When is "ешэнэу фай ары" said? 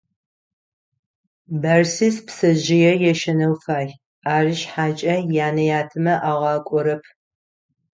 3.11-4.53